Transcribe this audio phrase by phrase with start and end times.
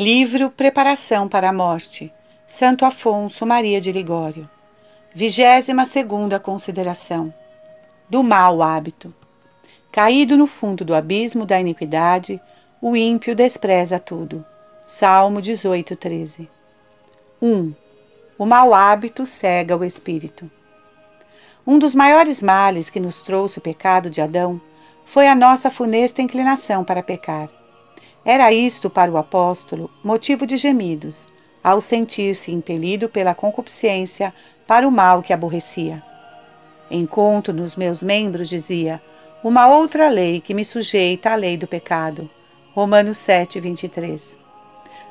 [0.00, 2.12] Livro Preparação para a Morte,
[2.46, 4.48] Santo Afonso Maria de Ligório.
[5.12, 7.34] Vigésima segunda consideração.
[8.08, 9.12] Do mau hábito.
[9.90, 12.40] Caído no fundo do abismo da iniquidade,
[12.80, 14.46] o ímpio despreza tudo.
[14.86, 16.48] Salmo 18, 13.
[17.42, 17.74] 1.
[18.38, 20.48] O mau hábito cega o espírito.
[21.66, 24.60] Um dos maiores males que nos trouxe o pecado de Adão
[25.04, 27.57] foi a nossa funesta inclinação para pecar.
[28.28, 31.26] Era isto para o apóstolo motivo de gemidos,
[31.64, 34.34] ao sentir-se impelido pela concupiscência
[34.66, 36.02] para o mal que aborrecia.
[36.90, 39.00] Encontro nos meus membros, dizia,
[39.42, 42.28] uma outra lei que me sujeita à lei do pecado.
[42.74, 44.36] Romanos 7, 23.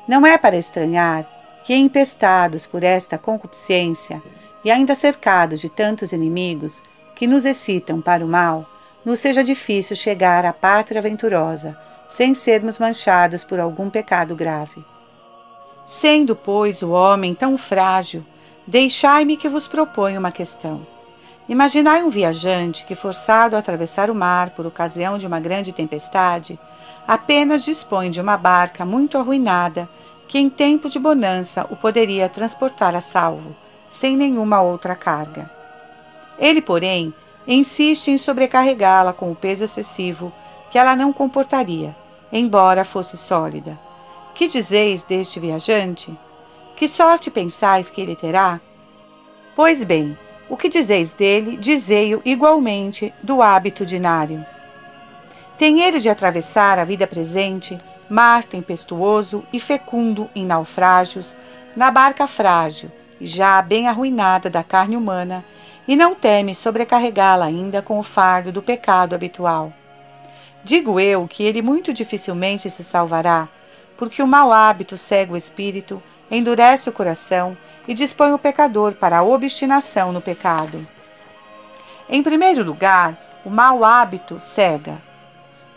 [0.06, 1.28] Não é para estranhar
[1.64, 4.22] que, empestados por esta concupiscência
[4.64, 6.84] e ainda cercados de tantos inimigos
[7.16, 8.64] que nos excitam para o mal,
[9.04, 14.84] nos seja difícil chegar à pátria venturosa sem sermos manchados por algum pecado grave.
[15.86, 18.22] Sendo, pois, o homem tão frágil,
[18.66, 20.86] deixai-me que vos proponha uma questão.
[21.48, 26.58] Imaginai um viajante que, forçado a atravessar o mar por ocasião de uma grande tempestade,
[27.06, 29.88] apenas dispõe de uma barca muito arruinada
[30.26, 33.56] que, em tempo de bonança, o poderia transportar a salvo,
[33.88, 35.50] sem nenhuma outra carga.
[36.38, 37.14] Ele, porém,
[37.46, 40.30] insiste em sobrecarregá-la com o peso excessivo
[40.70, 41.96] que ela não comportaria,
[42.32, 43.78] embora fosse sólida.
[44.34, 46.16] Que dizeis deste viajante?
[46.76, 48.60] Que sorte pensais que ele terá?
[49.56, 50.16] Pois bem,
[50.48, 54.44] o que dizeis dele, dizei-o igualmente do hábito dinário.
[55.56, 57.76] Tem ele de atravessar a vida presente,
[58.08, 61.36] mar tempestuoso e fecundo em naufrágios,
[61.76, 65.44] na barca frágil já bem arruinada da carne humana,
[65.86, 69.72] e não teme sobrecarregá-la ainda com o fardo do pecado habitual.
[70.64, 73.48] Digo eu que ele muito dificilmente se salvará,
[73.96, 77.56] porque o mau hábito cega o espírito, endurece o coração
[77.86, 80.86] e dispõe o pecador para a obstinação no pecado.
[82.08, 85.00] Em primeiro lugar, o mau hábito cega.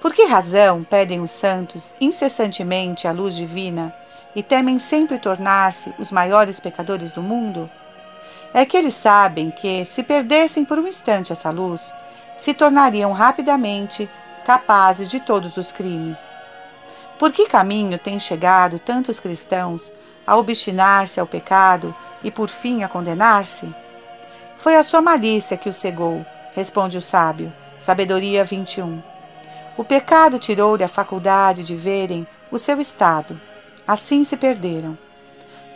[0.02, 3.94] Por que razão pedem os santos incessantemente a luz divina
[4.36, 7.70] e temem sempre tornar-se os maiores pecadores do mundo?
[8.54, 11.94] É que eles sabem que, se perdessem por um instante essa luz,
[12.36, 14.10] se tornariam rapidamente
[14.46, 16.34] capazes de todos os crimes.
[17.20, 19.92] Por que caminho têm chegado tantos cristãos
[20.26, 23.74] a obstinar-se ao pecado e por fim a condenar-se?
[24.58, 27.54] Foi a sua malícia que o cegou, responde o sábio.
[27.78, 29.02] Sabedoria 21.
[29.78, 33.40] O pecado tirou-lhe a faculdade de verem o seu estado.
[33.88, 34.98] Assim se perderam.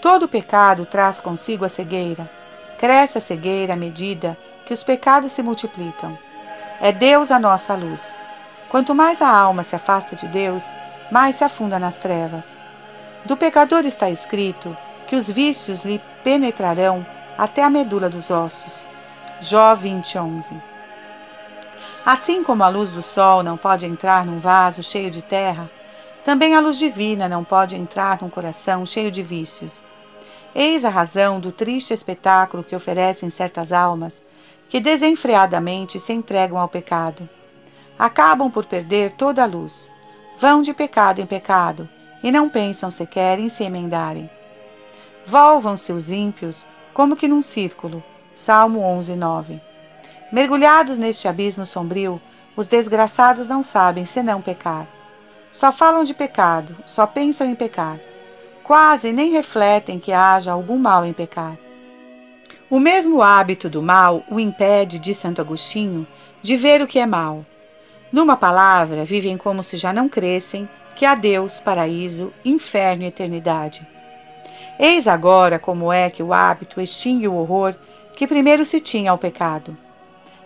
[0.02, 2.30] Todo pecado traz consigo a cegueira.
[2.78, 6.18] Cresce a cegueira à medida que os pecados se multiplicam.
[6.80, 8.16] É Deus a nossa luz.
[8.76, 10.76] Quanto mais a alma se afasta de Deus,
[11.10, 12.60] mais se afunda nas trevas.
[13.24, 14.76] Do pecador está escrito
[15.08, 18.86] que os vícios lhe penetrarão até a medula dos ossos.
[19.40, 20.62] Jó 20:11.
[22.06, 25.72] Assim como a luz do sol não pode entrar num vaso cheio de terra,
[26.22, 29.86] também a luz divina não pode entrar num coração cheio de vícios.
[30.54, 34.22] Eis a razão do triste espetáculo que oferecem certas almas
[34.68, 37.30] que desenfreadamente se entregam ao pecado
[37.98, 39.92] acabam por perder toda a luz.
[40.38, 41.88] Vão de pecado em pecado
[42.22, 44.30] e não pensam sequer em se emendarem.
[45.26, 48.04] Volvam-se os ímpios como que num círculo.
[48.34, 49.62] Salmo 11, 9.
[50.32, 52.22] Mergulhados neste abismo sombrio,
[52.56, 54.88] os desgraçados não sabem senão pecar.
[55.50, 57.98] Só falam de pecado, só pensam em pecar.
[58.62, 61.58] Quase nem refletem que haja algum mal em pecar.
[62.70, 66.06] O mesmo hábito do mal o impede, de Santo Agostinho,
[66.42, 67.46] de ver o que é mal
[68.16, 73.86] numa palavra, vivem como se já não crescem, que há Deus, paraíso, inferno e eternidade.
[74.80, 77.76] Eis agora como é que o hábito extingue o horror
[78.16, 79.78] que primeiro se tinha ao pecado.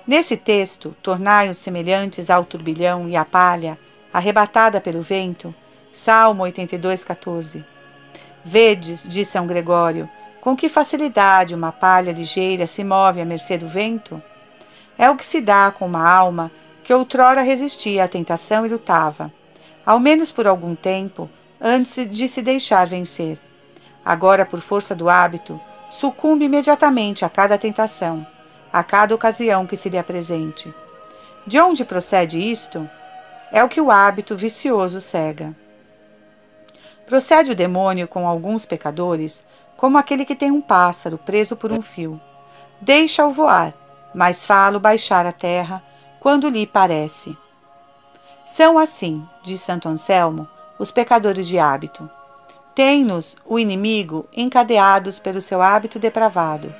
[0.07, 3.77] Nesse texto, tornai-os semelhantes ao turbilhão e à palha,
[4.11, 5.53] arrebatada pelo vento.
[5.91, 7.63] Salmo 82, 14.
[8.43, 10.09] Vedes, diz São Gregório,
[10.41, 14.19] com que facilidade uma palha ligeira se move à mercê do vento?
[14.97, 16.51] É o que se dá com uma alma
[16.89, 19.31] que outrora resistia à tentação e lutava,
[19.85, 21.29] ao menos por algum tempo,
[21.61, 23.39] antes de se deixar vencer.
[24.03, 28.25] Agora, por força do hábito, sucumbe imediatamente a cada tentação,
[28.73, 30.73] a cada ocasião que se lhe apresente.
[31.45, 32.89] De onde procede isto?
[33.51, 35.55] É o que o hábito vicioso cega.
[37.05, 39.45] Procede o demônio com alguns pecadores,
[39.77, 42.19] como aquele que tem um pássaro preso por um fio.
[42.81, 43.75] Deixa-o voar,
[44.11, 45.87] mas fá-lo baixar à terra
[46.19, 47.37] quando lhe parece.
[48.45, 52.09] São assim, diz Santo Anselmo, os pecadores de hábito.
[52.73, 56.73] Tem-nos o inimigo encadeados pelo seu hábito depravado.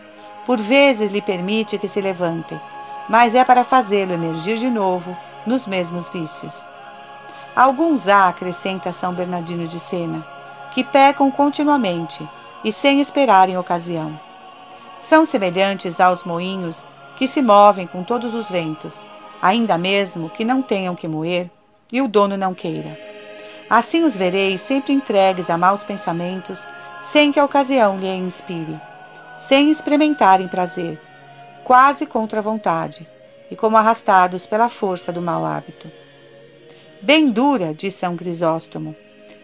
[0.46, 2.60] Por vezes lhe permite que se levantem,
[3.08, 5.16] mas é para fazê-lo emergir de novo
[5.46, 6.66] nos mesmos vícios.
[7.56, 10.26] Alguns há, acrescenta São Bernardino de Sena,
[10.72, 12.28] que pecam continuamente
[12.64, 14.20] e sem esperar em ocasião.
[15.02, 16.86] São semelhantes aos moinhos
[17.16, 19.06] que se movem com todos os ventos,
[19.42, 21.50] ainda mesmo que não tenham que moer
[21.92, 22.98] e o dono não queira.
[23.70, 26.68] Assim os vereis sempre entregues a maus pensamentos,
[27.02, 28.80] sem que a ocasião lhe inspire,
[29.38, 31.00] sem experimentarem prazer,
[31.64, 33.08] quase contra a vontade,
[33.50, 35.92] e como arrastados pela força do mau hábito.
[37.02, 38.96] Bem dura, diz São Crisóstomo,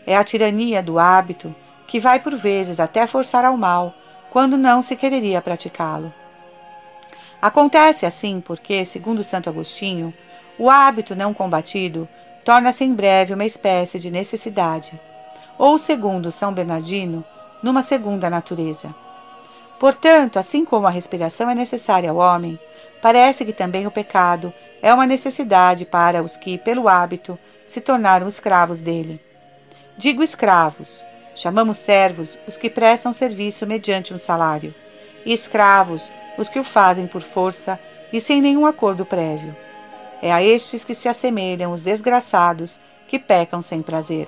[0.05, 1.55] é a tirania do hábito
[1.87, 3.93] que vai por vezes até forçar ao mal,
[4.31, 6.13] quando não se quereria praticá-lo.
[7.41, 10.13] Acontece assim porque, segundo Santo Agostinho,
[10.57, 12.07] o hábito não combatido
[12.43, 14.99] torna-se em breve uma espécie de necessidade,
[15.57, 17.23] ou, segundo São Bernardino,
[17.61, 18.93] numa segunda natureza.
[19.79, 22.59] Portanto, assim como a respiração é necessária ao homem,
[23.01, 28.27] parece que também o pecado é uma necessidade para os que, pelo hábito, se tornaram
[28.27, 29.19] escravos dele.
[29.97, 31.03] Digo escravos,
[31.33, 34.73] chamamos servos os que prestam serviço mediante um salário,
[35.25, 37.79] e escravos os que o fazem por força
[38.11, 39.55] e sem nenhum acordo prévio.
[40.21, 44.27] É a estes que se assemelham os desgraçados que pecam sem prazer.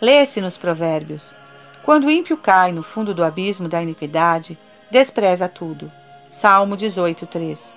[0.00, 1.34] Lê-se nos Provérbios:
[1.82, 4.58] Quando o ímpio cai no fundo do abismo da iniquidade,
[4.90, 5.90] despreza tudo.
[6.28, 7.74] Salmo 18, 3.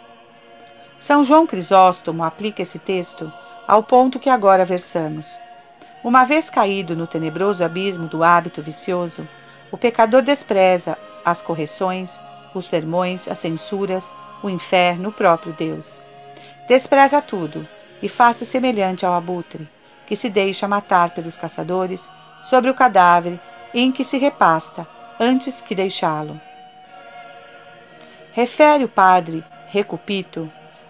[0.99, 3.31] São João Crisóstomo aplica esse texto
[3.67, 5.39] ao ponto que agora versamos.
[6.03, 9.27] Uma vez caído no tenebroso abismo do hábito vicioso,
[9.71, 12.19] o pecador despreza as correções,
[12.53, 14.13] os sermões, as censuras,
[14.43, 16.01] o inferno, o próprio Deus.
[16.67, 17.67] Despreza tudo
[18.01, 19.67] e faz-se semelhante ao abutre,
[20.05, 22.09] que se deixa matar pelos caçadores
[22.41, 23.39] sobre o cadáver
[23.73, 24.87] em que se repasta,
[25.19, 26.39] antes que deixá-lo.
[28.31, 30.49] Refere o padre Recupito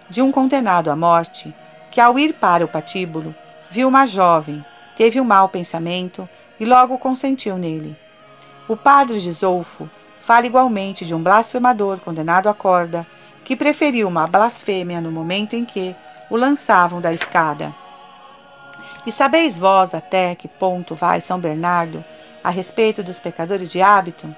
[0.09, 1.53] de um condenado à morte
[1.89, 3.33] que, ao ir para o patíbulo,
[3.69, 4.63] viu uma jovem,
[4.95, 6.27] teve um mau pensamento
[6.59, 7.97] e logo consentiu nele.
[8.67, 9.89] O padre Gisolfo
[10.27, 13.07] fala igualmente de um blasfemador condenado à corda
[13.45, 15.95] que preferiu uma blasfêmia no momento em que
[16.29, 17.73] o lançavam da escada.
[19.05, 22.03] E sabeis vós até que ponto vai São Bernardo
[22.43, 24.35] a respeito dos pecadores de hábito?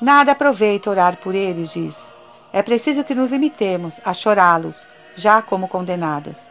[0.00, 2.10] Nada aproveita orar por eles, diz.
[2.50, 6.50] É preciso que nos limitemos a chorá-los, já como condenados.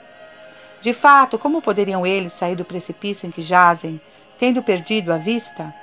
[0.79, 4.00] De fato, como poderiam eles sair do precipício em que jazem,
[4.38, 5.73] tendo perdido a vista?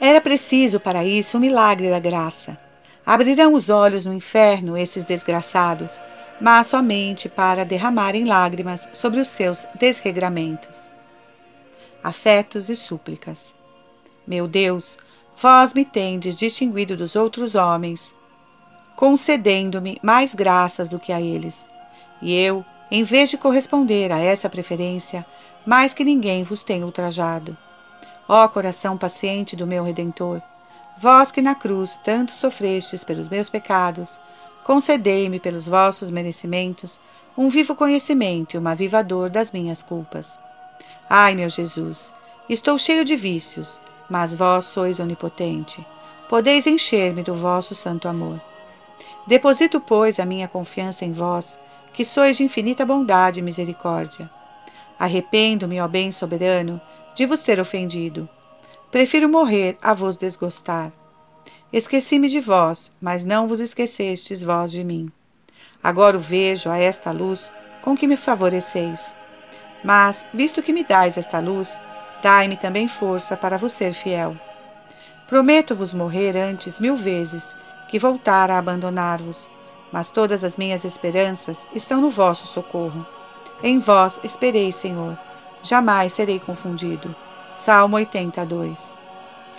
[0.00, 2.58] Era preciso para isso o milagre da graça.
[3.04, 6.00] Abrirão os olhos no inferno esses desgraçados,
[6.40, 10.88] mas somente para derramarem lágrimas sobre os seus desregramentos.
[12.02, 13.54] Afetos e súplicas.
[14.26, 14.98] Meu Deus,
[15.36, 18.14] vós me tendes distinguido dos outros homens,
[18.94, 21.68] concedendo-me mais graças do que a eles.
[22.22, 25.26] E eu, em vez de corresponder a essa preferência,
[25.66, 27.56] mais que ninguém vos tenho ultrajado.
[28.28, 30.42] Ó coração paciente do meu Redentor,
[31.00, 34.20] vós que na cruz tanto sofrestes pelos meus pecados,
[34.64, 37.00] concedei-me pelos vossos merecimentos
[37.36, 40.38] um vivo conhecimento e uma viva dor das minhas culpas.
[41.08, 42.12] Ai, meu Jesus,
[42.48, 43.80] estou cheio de vícios,
[44.10, 45.86] mas vós sois onipotente.
[46.28, 48.38] Podeis encher-me do vosso santo amor.
[49.26, 51.58] Deposito, pois, a minha confiança em vós,
[51.92, 54.28] que sois de infinita bondade e misericórdia.
[54.98, 56.80] Arrependo-me, ó bem soberano,
[57.18, 58.28] de vos ter ofendido.
[58.92, 60.92] Prefiro morrer a vos desgostar.
[61.72, 65.10] Esqueci-me de vós, mas não vos esquecestes vós de mim.
[65.82, 67.50] Agora o vejo a esta luz
[67.82, 69.16] com que me favoreceis.
[69.82, 71.80] Mas, visto que me dais esta luz,
[72.22, 74.36] dai-me também força para vos ser fiel.
[75.26, 77.52] Prometo-vos morrer antes mil vezes
[77.88, 79.50] que voltar a abandonar-vos,
[79.92, 83.04] mas todas as minhas esperanças estão no vosso socorro.
[83.60, 85.18] Em vós esperei, Senhor
[85.62, 87.14] jamais serei confundido.
[87.54, 88.94] Salmo 82.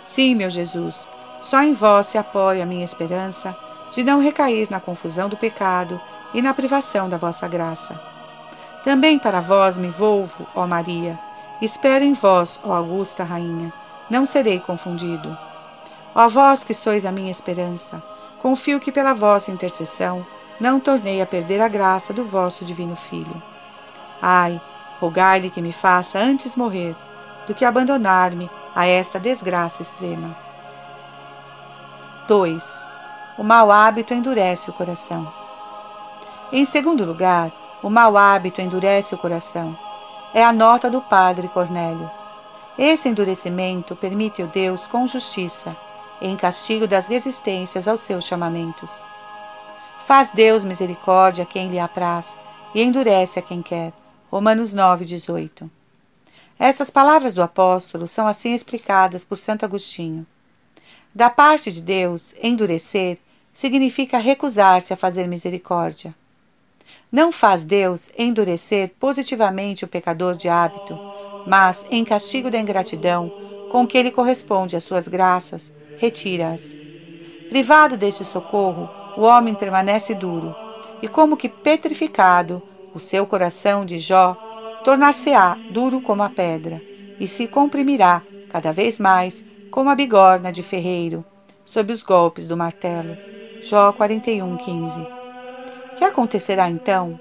[0.05, 1.07] Sim, meu Jesus,
[1.41, 3.55] só em vós se apoia a minha esperança
[3.91, 5.99] de não recair na confusão do pecado
[6.33, 7.99] e na privação da vossa graça.
[8.83, 11.19] Também para vós me volvo, ó Maria.
[11.61, 13.73] Espero em vós, ó Augusta Rainha.
[14.09, 15.37] Não serei confundido.
[16.15, 18.01] Ó vós que sois a minha esperança,
[18.39, 20.25] confio que pela vossa intercessão
[20.59, 23.41] não tornei a perder a graça do vosso divino Filho.
[24.21, 24.59] Ai,
[24.99, 26.95] Rogai-lhe que me faça antes morrer
[27.47, 30.37] do que abandonar-me a esta desgraça extrema.
[32.27, 32.85] 2.
[33.37, 35.31] O mau hábito endurece o coração.
[36.51, 37.51] Em segundo lugar,
[37.81, 39.77] o mau hábito endurece o coração.
[40.33, 42.11] É a nota do padre Cornélio.
[42.77, 45.75] Esse endurecimento permite o Deus com justiça,
[46.21, 49.01] em castigo das resistências aos seus chamamentos.
[49.99, 52.37] Faz Deus misericórdia a quem lhe apraz
[52.73, 53.93] e endurece a quem quer.
[54.31, 55.71] Romanos 9, 18.
[56.59, 60.23] Essas palavras do apóstolo são assim explicadas por Santo Agostinho.
[61.15, 63.17] Da parte de Deus, endurecer
[63.51, 66.13] significa recusar-se a fazer misericórdia.
[67.11, 70.95] Não faz Deus endurecer positivamente o pecador de hábito,
[71.47, 73.33] mas, em castigo da ingratidão,
[73.71, 76.75] com que ele corresponde às suas graças, retira-as.
[77.49, 80.55] Privado deste socorro, o homem permanece duro,
[81.01, 82.61] e como que petrificado,
[82.93, 84.37] o seu coração de Jó
[84.83, 86.81] tornar-se-á duro como a pedra,
[87.19, 91.23] e se comprimirá cada vez mais como a bigorna de ferreiro,
[91.65, 93.15] sob os golpes do martelo.
[93.61, 95.07] Jó 41, 15.
[95.97, 97.19] Que acontecerá então?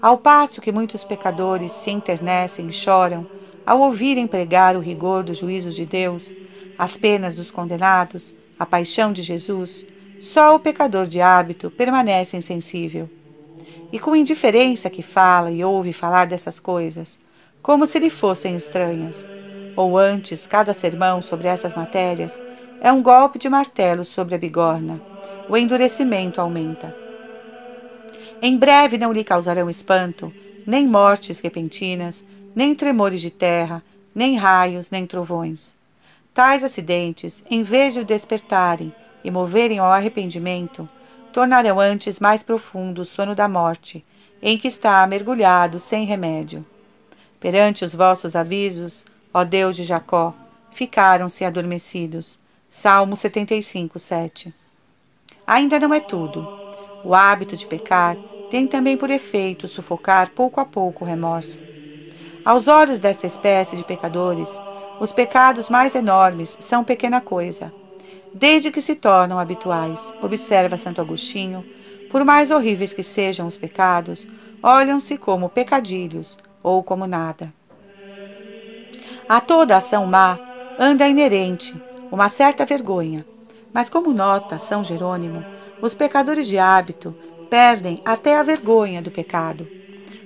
[0.00, 3.26] Ao passo que muitos pecadores se enternecem e choram
[3.64, 6.34] ao ouvirem pregar o rigor dos juízos de Deus,
[6.76, 9.86] as penas dos condenados, a paixão de Jesus,
[10.18, 13.08] só o pecador de hábito permanece insensível.
[13.92, 17.20] E com indiferença que fala e ouve falar dessas coisas,
[17.62, 19.26] como se lhe fossem estranhas.
[19.76, 22.42] Ou antes, cada sermão sobre essas matérias
[22.80, 25.00] é um golpe de martelo sobre a bigorna.
[25.48, 26.96] O endurecimento aumenta.
[28.40, 30.32] Em breve não lhe causarão espanto,
[30.66, 32.24] nem mortes repentinas,
[32.56, 33.82] nem tremores de terra,
[34.14, 35.76] nem raios, nem trovões.
[36.34, 40.88] Tais acidentes, em vez de o despertarem e moverem ao arrependimento,
[41.32, 44.04] tornarão antes mais profundo o sono da morte,
[44.40, 46.64] em que está mergulhado sem remédio.
[47.40, 50.34] Perante os vossos avisos, ó Deus de Jacó,
[50.70, 52.38] ficaram-se adormecidos.
[52.70, 54.54] Salmo 75, 7.
[55.46, 56.48] Ainda não é tudo.
[57.04, 58.16] O hábito de pecar
[58.50, 61.58] tem também por efeito sufocar pouco a pouco o remorso.
[62.44, 64.60] Aos olhos desta espécie de pecadores,
[65.00, 67.72] os pecados mais enormes são pequena coisa,
[68.34, 71.64] desde que se tornam habituais, observa Santo Agostinho,
[72.10, 74.26] por mais horríveis que sejam os pecados,
[74.62, 77.52] olham-se como pecadilhos ou como nada.
[79.28, 80.38] A toda ação má
[80.78, 81.74] anda inerente
[82.10, 83.24] uma certa vergonha,
[83.72, 85.44] mas como nota São Jerônimo,
[85.80, 87.14] os pecadores de hábito
[87.48, 89.66] perdem até a vergonha do pecado.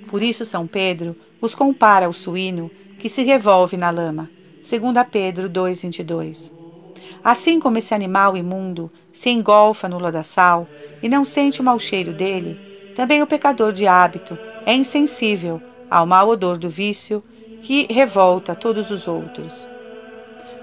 [0.08, 4.30] Por isso, São Pedro os compara ao suíno que se revolve na lama,
[4.62, 6.55] segundo Pedro 2,22.
[7.22, 10.68] Assim como esse animal imundo se engolfa no lodaçal
[11.02, 15.60] e não sente o mau cheiro dele, também o pecador de hábito é insensível
[15.90, 17.22] ao mau odor do vício
[17.62, 19.66] que revolta todos os outros.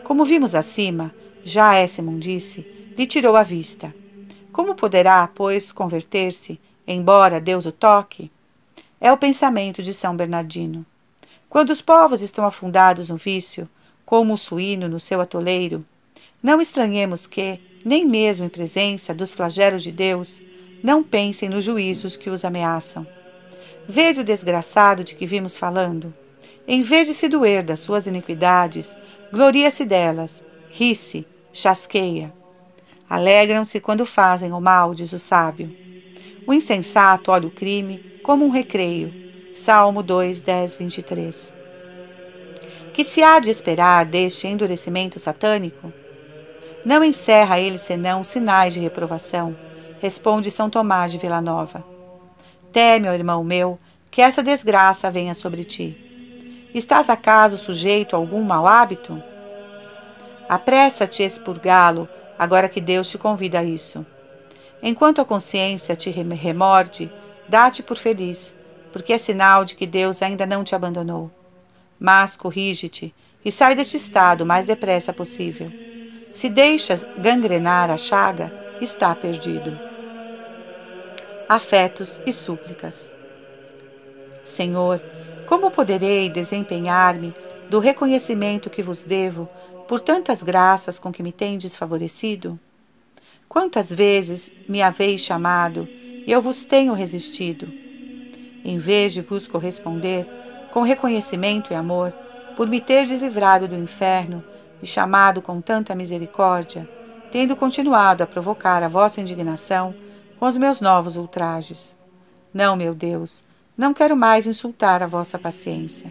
[0.04, 2.66] Como vimos acima, já essa imundice
[2.98, 3.94] lhe tirou a vista,
[4.54, 8.32] como poderá, pois, converter-se, embora Deus o toque?
[9.02, 10.86] É o pensamento de São Bernardino.
[11.50, 13.68] Quando os povos estão afundados no vício,
[14.06, 15.84] como o suíno no seu atoleiro,
[16.44, 20.42] não estranhemos que, nem mesmo em presença dos flagelos de Deus,
[20.84, 23.08] não pensem nos juízos que os ameaçam.
[23.88, 26.14] Vede o desgraçado de que vimos falando.
[26.68, 28.96] Em vez de se doer das suas iniquidades,
[29.32, 32.34] gloria-se delas, ri-se, chasqueia.
[33.10, 35.74] Alegram-se quando fazem o mal, diz o sábio.
[36.46, 39.14] O insensato olha o crime como um recreio.
[39.54, 41.54] Salmo 2, 10, 23.
[42.92, 45.94] Que se há de esperar deste endurecimento satânico?
[46.86, 49.56] Não encerra ele senão sinais de reprovação,
[50.02, 51.84] responde São Tomás de Vila Nova.
[52.74, 53.80] Teme, ó irmão meu,
[54.12, 55.98] que essa desgraça venha sobre ti.
[56.74, 59.22] Estás acaso sujeito a algum mau hábito?
[60.50, 64.06] Apressa-te a expurgá-lo agora que Deus te convida a isso.
[64.82, 67.10] Enquanto a consciência te remorde,
[67.48, 68.54] dá-te por feliz,
[68.92, 71.32] porque é sinal de que Deus ainda não te abandonou.
[71.98, 75.72] Mas corrige-te e sai deste estado o mais depressa possível.
[76.34, 79.80] Se deixas gangrenar a chaga, está perdido.
[81.48, 83.14] Afetos e súplicas.
[84.44, 85.00] Senhor,
[85.46, 87.34] como poderei desempenhar-me
[87.70, 89.48] do reconhecimento que vos devo
[89.88, 92.60] por tantas graças com que me tendes favorecido?
[93.48, 95.88] Quantas vezes me haveis chamado
[96.26, 97.72] e eu vos tenho resistido?
[98.66, 100.26] Em vez de vos corresponder
[100.72, 102.12] com reconhecimento e amor,
[102.56, 104.44] por me terdes livrado do inferno
[104.84, 106.88] e chamado com tanta misericórdia,
[107.32, 109.96] tendo continuado a provocar a vossa indignação
[110.38, 111.96] com os meus novos ultrajes.
[112.54, 113.44] Não, meu Deus,
[113.76, 116.10] não quero mais insultar a vossa paciência.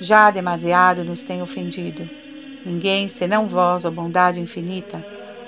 [0.00, 2.08] Já demasiado nos tem ofendido
[2.66, 4.98] Ninguém, senão vós, ó bondade infinita,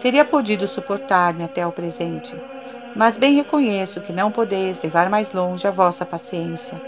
[0.00, 2.32] teria podido suportar-me até o presente.
[2.94, 6.80] Mas bem reconheço que não podeis levar mais longe a vossa paciência.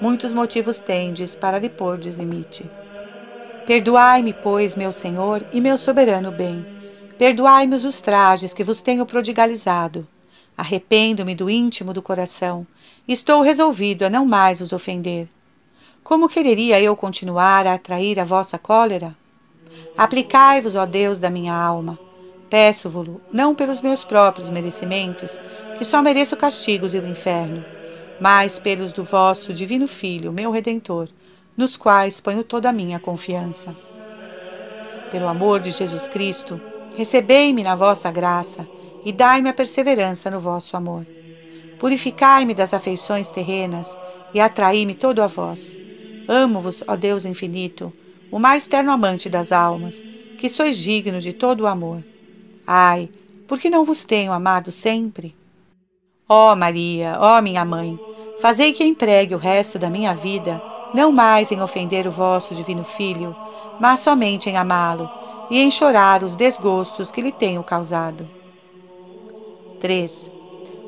[0.00, 2.70] Muitos motivos tendes para lhe pordes limite.
[3.66, 6.64] Perdoai-me, pois, meu Senhor e meu soberano bem.
[7.18, 10.06] Perdoai-me os trajes que vos tenho prodigalizado.
[10.56, 12.64] Arrependo-me do íntimo do coração.
[13.08, 15.28] Estou resolvido a não mais vos ofender.
[16.04, 19.16] Como quereria eu continuar a atrair a vossa cólera?
[19.98, 21.98] Aplicai-vos, ó Deus da minha alma.
[22.48, 25.40] Peço-vo-lo, não pelos meus próprios merecimentos,
[25.76, 27.64] que só mereço castigos e o inferno,
[28.20, 31.08] mas pelos do vosso divino Filho, meu Redentor,
[31.56, 33.74] nos quais ponho toda a minha confiança.
[35.10, 36.60] Pelo amor de Jesus Cristo,
[36.96, 38.68] recebei-me na vossa graça
[39.04, 41.06] e dai-me a perseverança no vosso amor.
[41.78, 43.96] Purificai-me das afeições terrenas
[44.34, 45.78] e atraí-me todo a vós.
[46.28, 47.92] Amo-vos, ó Deus infinito,
[48.30, 50.02] o mais terno amante das almas,
[50.36, 52.02] que sois digno de todo o amor.
[52.66, 53.08] Ai,
[53.46, 55.34] por que não vos tenho amado sempre?
[56.28, 57.98] Ó Maria, ó minha mãe,
[58.40, 60.60] fazei que empregue o resto da minha vida
[60.94, 63.34] não mais em ofender o vosso divino Filho,
[63.80, 65.10] mas somente em amá-lo
[65.50, 68.28] e em chorar os desgostos que lhe tenho causado.
[69.80, 70.30] 3.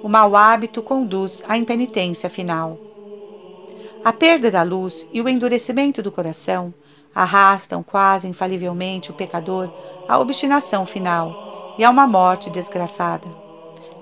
[0.02, 2.78] O mau hábito conduz à impenitência final.
[4.04, 6.72] A perda da luz e o endurecimento do coração
[7.14, 9.70] arrastam quase infalivelmente o pecador
[10.08, 13.26] à obstinação final e a uma morte desgraçada.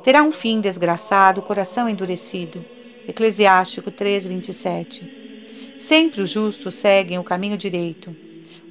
[0.02, 2.64] Terá um fim desgraçado o coração endurecido.
[3.08, 5.25] Eclesiástico 3:27.
[5.78, 8.14] Sempre os justos seguem o caminho direito.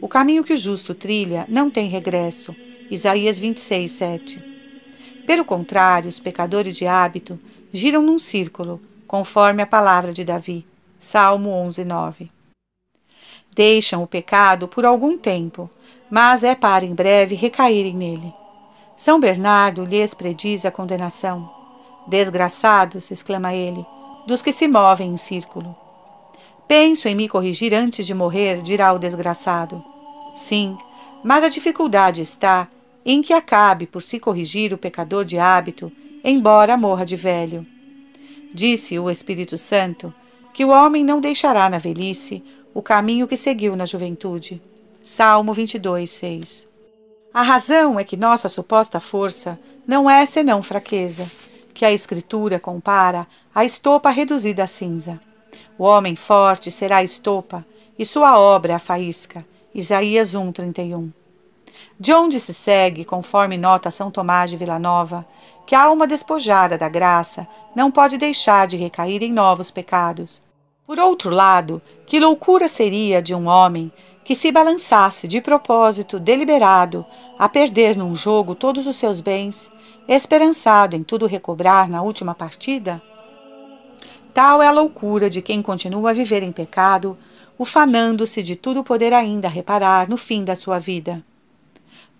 [0.02, 2.56] O caminho que o justo trilha não tem regresso.
[2.90, 4.42] Isaías 26:7.
[5.26, 7.40] Pelo contrário, os pecadores de hábito
[7.72, 10.66] giram num círculo, conforme a palavra de Davi.
[11.00, 12.30] Salmo 11:9
[13.56, 15.70] deixam o pecado por algum tempo,
[16.12, 18.34] mas é para em breve recaírem nele.
[18.98, 21.50] São Bernardo lhes prediz a condenação.
[22.06, 23.84] Desgraçados, exclama ele,
[24.28, 25.76] dos que se movem em círculo.
[26.68, 29.84] Penso em me corrigir antes de morrer, dirá o desgraçado.
[30.34, 30.78] Sim,
[31.24, 32.68] mas a dificuldade está
[33.06, 35.92] em que acabe por se corrigir o pecador de hábito,
[36.24, 37.66] embora morra de velho.
[38.54, 40.14] Disse o Espírito Santo
[40.54, 44.62] que o homem não deixará na velhice o caminho que seguiu na juventude.
[45.04, 46.68] Salmo 22, 6.
[47.34, 51.30] A razão é que nossa suposta força não é senão fraqueza,
[51.74, 55.20] que a Escritura compara à estopa reduzida a cinza.
[55.78, 57.66] O homem forte será a estopa,
[57.98, 59.46] e sua obra a faísca.
[59.74, 61.12] Isaías 1, 31.
[62.00, 65.26] De onde se segue, conforme nota São Tomás de Villanova,
[65.66, 70.42] que a alma despojada da graça não pode deixar de recair em novos pecados,
[70.86, 73.92] por outro lado, que loucura seria de um homem
[74.24, 77.04] que se balançasse de propósito deliberado
[77.40, 79.72] a perder num jogo todos os seus bens,
[80.08, 83.02] esperançado em tudo recobrar na última partida?
[84.36, 87.18] Tal é a loucura de quem continua a viver em pecado,
[87.58, 91.24] ufanando-se de tudo poder ainda reparar no fim da sua vida.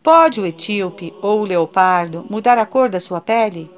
[0.02, 3.70] Pode o etíope ou o leopardo mudar a cor da sua pele?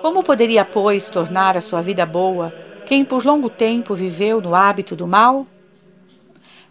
[0.00, 2.50] Como poderia, pois, tornar a sua vida boa
[2.86, 5.46] quem por longo tempo viveu no hábito do mal?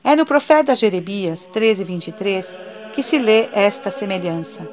[0.03, 2.59] É no profeta Jeremias 13, 23
[2.93, 4.67] que se lê esta semelhança.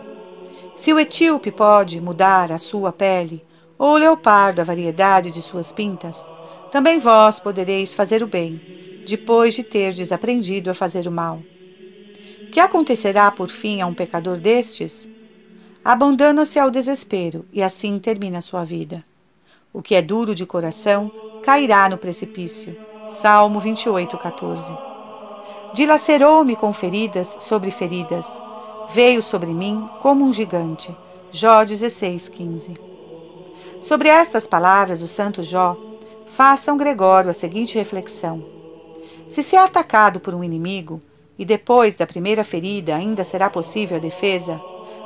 [0.77, 3.45] Se o etíope pode mudar a sua pele,
[3.79, 6.27] ou o leopardo a variedade de suas pintas,
[6.71, 8.61] também vós podereis fazer o bem,
[9.07, 11.41] depois de terdes aprendido a fazer o mal.
[12.51, 15.09] Que acontecerá por fim a um pecador destes?
[15.85, 19.05] Abandona-se ao desespero e assim termina sua vida.
[19.73, 21.11] O que é duro de coração
[21.43, 22.77] cairá no precipício.
[23.09, 24.77] Salmo 28, 14.
[25.75, 28.41] Dilacerou-me com feridas sobre feridas.
[28.89, 30.97] Veio sobre mim como um gigante.
[31.31, 32.96] Jó 16, 15.
[33.87, 35.77] Sobre estas palavras do santo Jó,
[36.27, 38.45] faz São Gregório a seguinte reflexão:
[39.29, 41.01] Se se é atacado por um inimigo,
[41.39, 44.61] e depois da primeira ferida ainda será possível a defesa,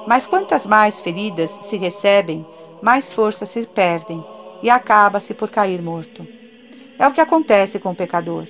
[0.09, 2.47] mas quantas mais feridas se recebem,
[2.81, 4.25] mais forças se perdem
[4.63, 6.27] e acaba-se por cair morto.
[6.99, 8.47] É o que acontece com o pecador.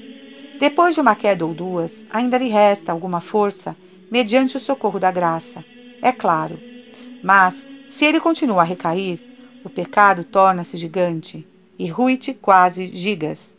[0.60, 3.74] Depois de uma queda ou duas, ainda lhe resta alguma força
[4.08, 5.64] mediante o socorro da graça,
[6.00, 6.56] é claro.
[7.20, 9.29] Mas, se ele continua a recair,
[9.64, 11.46] o pecado torna-se gigante
[11.78, 13.54] e ruite quase gigas.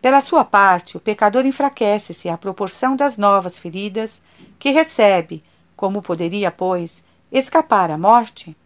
[0.00, 4.22] Pela sua parte, o pecador enfraquece-se à proporção das novas feridas
[4.58, 5.42] que recebe,
[5.76, 7.02] como poderia, pois,
[7.32, 8.56] escapar à morte?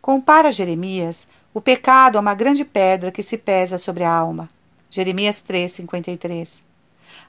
[0.00, 4.50] Compara Jeremias o pecado é uma grande pedra que se pesa sobre a alma.
[4.90, 6.64] Jeremias 3:53.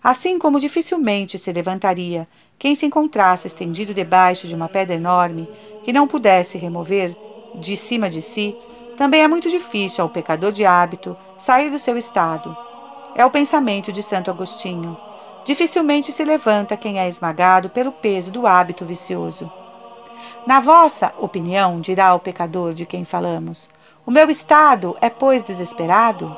[0.04, 5.48] Assim como dificilmente se levantaria quem se encontrasse estendido debaixo de uma pedra enorme
[5.84, 7.16] que não pudesse remover
[7.60, 8.56] de cima de si,
[8.96, 12.56] também é muito difícil ao pecador de hábito sair do seu estado.
[13.16, 14.98] É o pensamento de Santo Agostinho.
[15.46, 19.50] dificilmente se levanta quem é esmagado pelo peso do hábito vicioso.
[20.48, 23.70] Na vossa opinião, dirá o pecador de quem falamos,
[24.06, 26.36] o meu estado é, pois, desesperado?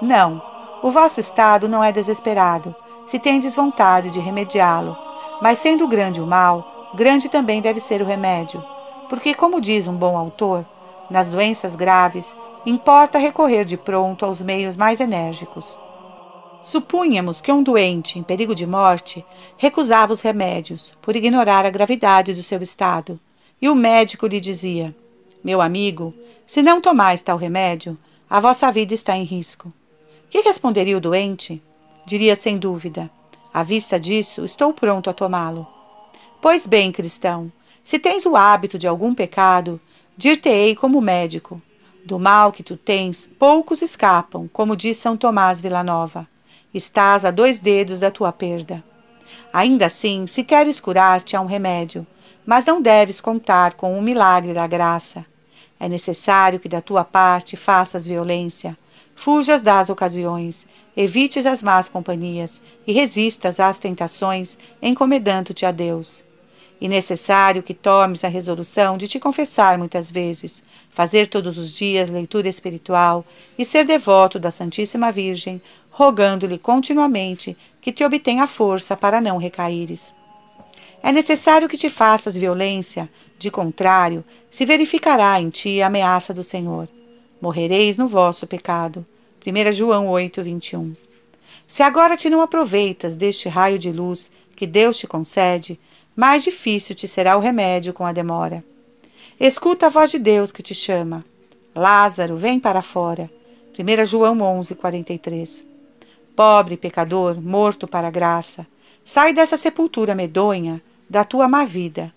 [0.00, 0.42] Não,
[0.82, 2.74] o vosso estado não é desesperado,
[3.06, 4.96] se tendes vontade de remediá-lo.
[5.40, 8.71] Mas sendo grande o mal, grande também deve ser o remédio.
[9.12, 10.64] Porque, como diz um bom autor,
[11.10, 15.78] nas doenças graves, importa recorrer de pronto aos meios mais enérgicos.
[16.62, 19.22] Supunhamos que um doente em perigo de morte
[19.58, 23.20] recusava os remédios por ignorar a gravidade do seu estado,
[23.60, 24.96] e o médico lhe dizia:
[25.44, 26.14] Meu amigo,
[26.46, 27.98] se não tomais tal remédio,
[28.30, 29.70] a vossa vida está em risco.
[30.30, 31.62] Que responderia o doente?
[32.06, 33.10] Diria sem dúvida:
[33.52, 35.66] À vista disso, estou pronto a tomá-lo.
[36.40, 37.52] Pois bem, cristão,
[37.84, 39.80] se tens o hábito de algum pecado,
[40.16, 41.60] dir-te-ei como médico.
[42.04, 46.28] Do mal que tu tens, poucos escapam, como diz São Tomás Villanova.
[46.74, 48.82] Estás a dois dedos da tua perda.
[49.52, 52.06] Ainda assim, se queres curar-te, há um remédio,
[52.44, 55.24] mas não deves contar com o um milagre da graça.
[55.78, 58.76] É necessário que da tua parte faças violência,
[59.14, 60.66] fujas das ocasiões,
[60.96, 66.24] evites as más companhias e resistas às tentações, encomendando-te a Deus.
[66.82, 72.10] E necessário que tomes a resolução de te confessar muitas vezes, fazer todos os dias
[72.10, 73.24] leitura espiritual
[73.56, 80.12] e ser devoto da Santíssima Virgem, rogando-lhe continuamente que te obtenha força para não recaíres.
[81.00, 86.42] É necessário que te faças violência, de contrário, se verificará em ti a ameaça do
[86.42, 86.88] Senhor.
[87.40, 89.06] Morrereis no vosso pecado.
[89.46, 90.96] 1 João 8, 21.
[91.64, 95.78] Se agora te não aproveitas deste raio de luz que Deus te concede,
[96.14, 98.64] mais difícil te será o remédio com a demora.
[99.40, 101.24] Escuta a voz de Deus que te chama.
[101.74, 103.30] Lázaro, vem para fora.
[103.78, 105.64] 1 João 11, 43.
[106.36, 108.66] Pobre pecador, morto para a graça,
[109.04, 112.12] sai dessa sepultura medonha da tua má vida.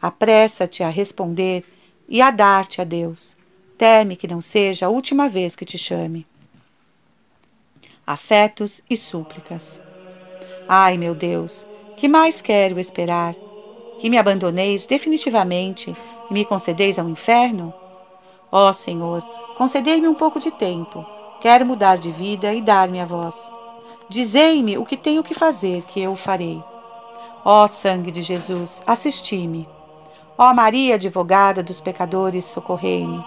[0.00, 1.64] Apressa-te a responder
[2.08, 3.36] e a dar-te a Deus.
[3.76, 6.26] Teme que não seja a última vez que te chame.
[8.06, 9.80] Afetos e súplicas.
[10.66, 11.66] Ai, meu Deus,
[11.98, 13.34] que mais quero esperar?
[13.98, 15.92] Que me abandoneis definitivamente
[16.30, 17.74] e me concedeis ao inferno?
[18.52, 19.20] Ó Senhor,
[19.56, 21.04] concedei-me um pouco de tempo.
[21.40, 23.50] Quero mudar de vida e dar-me a vós.
[24.08, 26.62] Dizei-me o que tenho que fazer, que eu farei.
[27.44, 29.68] Ó sangue de Jesus, assisti-me.
[30.38, 33.24] Ó Maria, advogada dos pecadores, socorrei-me.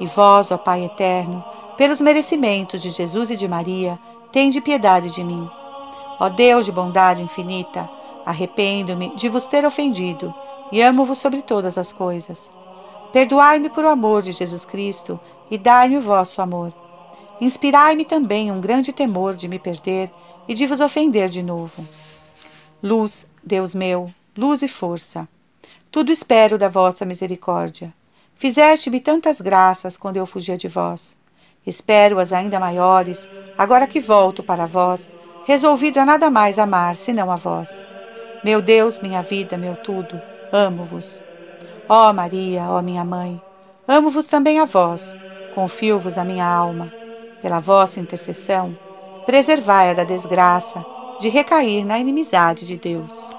[0.00, 1.44] E vós, ó Pai eterno,
[1.76, 3.98] pelos merecimentos de Jesus e de Maria,
[4.32, 5.46] tende piedade de mim.
[6.18, 7.97] Ó Deus de bondade infinita,
[8.28, 10.34] arrependo-me de vos ter ofendido
[10.70, 12.50] e amo-vos sobre todas as coisas.
[13.12, 15.18] Perdoai-me por o amor de Jesus Cristo
[15.50, 16.72] e dai-me o vosso amor
[17.40, 20.10] Inspirai-me também um grande temor de me perder
[20.48, 21.86] e de vos ofender de novo.
[22.82, 25.28] Luz, Deus meu, luz e força.
[25.90, 27.94] Tudo espero da vossa misericórdia.
[28.34, 31.16] Fizeste-me tantas graças quando eu fugia de vós.
[31.66, 35.12] Espero-as ainda maiores, agora que volto para vós,
[35.44, 37.84] resolvido a nada mais amar senão a vós.
[38.44, 40.20] Meu Deus, minha vida, meu tudo,
[40.52, 41.22] amo-vos.
[41.88, 43.40] Ó Maria, ó minha mãe,
[43.86, 45.16] amo-vos também a vós,
[45.54, 46.92] confio-vos a minha alma
[47.40, 48.76] pela vossa intercessão,
[49.24, 50.84] preservai-a da desgraça
[51.20, 53.30] de recair na inimizade de Deus.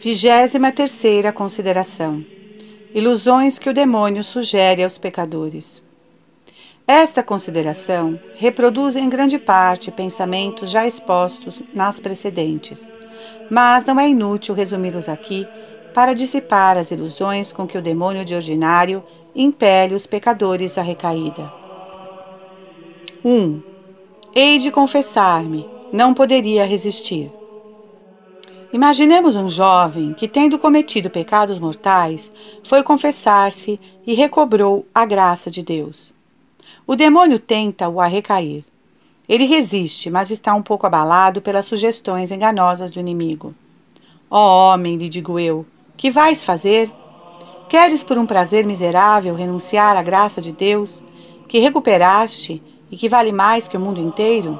[0.00, 2.24] Vigésima terceira consideração:
[2.92, 5.82] Ilusões que o demônio sugere aos pecadores.
[6.86, 12.92] Esta consideração reproduz em grande parte pensamentos já expostos nas precedentes
[13.50, 15.46] mas não é inútil resumi-los aqui
[15.94, 19.02] para dissipar as ilusões com que o demônio de ordinário
[19.34, 21.52] impele os pecadores à recaída.
[23.24, 23.30] 1.
[23.30, 23.62] Um,
[24.34, 27.30] Hei de confessar-me, não poderia resistir.
[28.72, 32.32] Imaginemos um jovem que, tendo cometido pecados mortais,
[32.64, 36.14] foi confessar-se e recobrou a graça de Deus.
[36.86, 38.64] O demônio tenta-o a recair.
[39.28, 43.54] Ele resiste, mas está um pouco abalado pelas sugestões enganosas do inimigo.
[44.30, 45.64] Ó oh, homem, lhe digo eu,
[45.96, 46.90] que vais fazer?
[47.68, 51.02] Queres por um prazer miserável renunciar à graça de Deus,
[51.48, 54.58] que recuperaste e que vale mais que o mundo inteiro?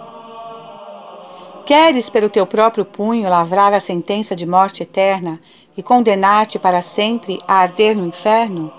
[1.66, 5.40] Queres pelo teu próprio punho lavrar a sentença de morte eterna
[5.77, 8.72] e condenar-te para sempre a arder no inferno?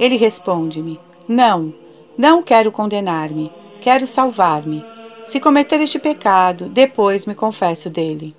[0.00, 1.72] Ele responde-me: Não,
[2.18, 3.50] não quero condenar-me,
[3.80, 4.84] quero salvar-me
[5.28, 8.34] se cometer este pecado, depois me confesso dele.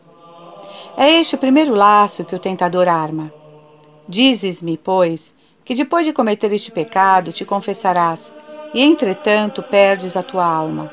[0.98, 3.32] É este o primeiro laço que o tentador arma.
[4.08, 8.34] Dizes-me, pois, que depois de cometer este pecado te confessarás,
[8.74, 10.92] e entretanto perdes a tua alma.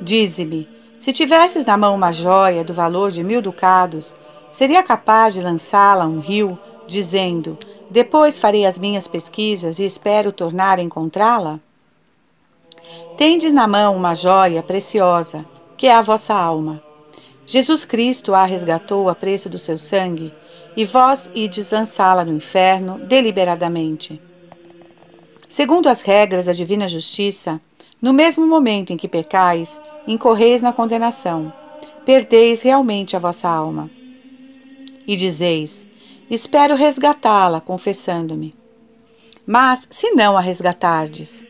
[0.00, 0.66] Dize-me,
[0.98, 4.16] se tivesses na mão uma joia do valor de mil ducados,
[4.50, 7.58] seria capaz de lançá-la a um rio, dizendo:
[7.90, 11.60] Depois farei as minhas pesquisas e espero tornar a encontrá-la?
[13.16, 15.44] Tendes na mão uma joia preciosa,
[15.76, 16.82] que é a vossa alma.
[17.46, 20.32] Jesus Cristo a resgatou a preço do seu sangue,
[20.76, 24.20] e vós ides lançá-la no inferno deliberadamente.
[25.48, 27.60] Segundo as regras da divina justiça,
[28.00, 31.52] no mesmo momento em que pecais, incorreis na condenação,
[32.06, 33.90] perdeis realmente a vossa alma.
[35.06, 35.84] E dizeis:
[36.30, 38.54] Espero resgatá-la, confessando-me.
[39.44, 41.44] Mas, se não a resgatardes,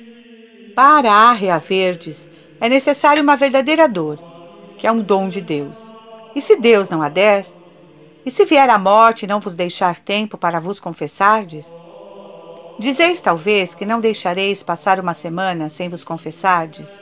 [0.75, 2.31] para a reaverdes,
[2.61, 4.19] é necessário uma verdadeira dor,
[4.77, 5.95] que é um dom de Deus.
[6.35, 7.47] E se Deus não a der?
[8.25, 11.73] E se vier a morte e não vos deixar tempo para vos confessardes?
[12.79, 17.01] Dizeis talvez que não deixareis passar uma semana sem vos confessardes?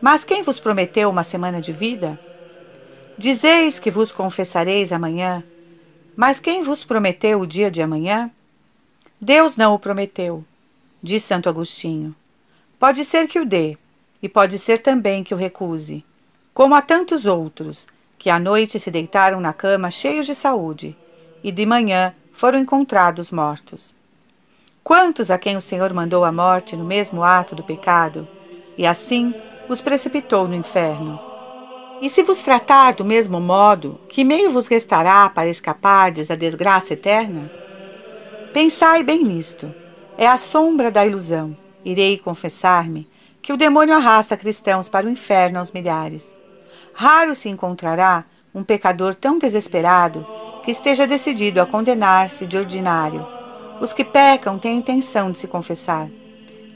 [0.00, 2.18] Mas quem vos prometeu uma semana de vida?
[3.18, 5.44] Dizeis que vos confessareis amanhã,
[6.16, 8.30] mas quem vos prometeu o dia de amanhã?
[9.20, 10.44] Deus não o prometeu,
[11.02, 12.14] diz Santo Agostinho.
[12.80, 13.76] Pode ser que o dê,
[14.22, 16.02] e pode ser também que o recuse,
[16.54, 17.86] como a tantos outros,
[18.18, 20.96] que à noite se deitaram na cama cheios de saúde,
[21.44, 23.94] e de manhã foram encontrados mortos.
[24.82, 28.26] Quantos a quem o Senhor mandou a morte no mesmo ato do pecado,
[28.78, 29.34] e assim
[29.68, 31.20] os precipitou no inferno.
[32.00, 36.94] E se vos tratar do mesmo modo, que meio vos restará para escapardes da desgraça
[36.94, 37.52] eterna?
[38.54, 39.70] Pensai bem nisto.
[40.16, 41.54] É a sombra da ilusão.
[41.84, 43.08] Irei confessar-me
[43.40, 46.34] que o demônio arrasta cristãos para o inferno aos milhares.
[46.92, 50.26] Raro se encontrará um pecador tão desesperado
[50.62, 53.26] que esteja decidido a condenar-se de ordinário.
[53.80, 56.08] Os que pecam têm a intenção de se confessar.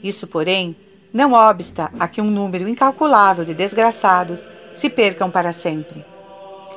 [0.01, 0.75] Isso, porém,
[1.13, 6.03] não obsta a que um número incalculável de desgraçados se percam para sempre.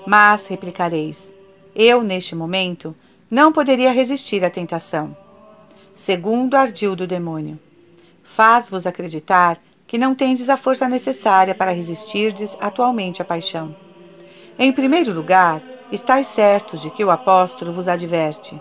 [0.07, 1.33] Mas, replicareis,
[1.75, 2.95] eu, neste momento,
[3.31, 5.17] não poderia resistir à tentação.
[5.95, 7.59] Segundo ardil do demônio.
[8.39, 13.75] Faz-vos acreditar que não tendes a força necessária para resistirdes atualmente à paixão.
[14.57, 18.57] Em primeiro lugar, estáis certos de que o apóstolo vos adverte.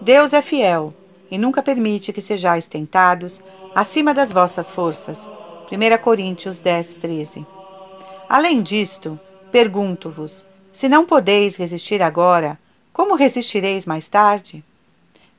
[0.00, 0.92] Deus é fiel
[1.30, 3.40] e nunca permite que sejais tentados
[3.72, 5.30] acima das vossas forças.
[5.70, 7.46] 1 Coríntios 10, 13.
[8.28, 9.20] Além disto,
[9.52, 12.58] pergunto-vos: se não podeis resistir agora,
[12.92, 14.64] como resistireis mais tarde?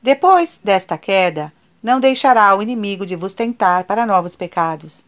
[0.01, 1.51] Depois desta queda,
[1.83, 5.03] não deixará o inimigo de vos tentar para novos pecados.